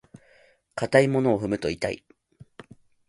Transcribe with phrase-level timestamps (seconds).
[0.77, 2.03] 硬いものを踏むと痛い。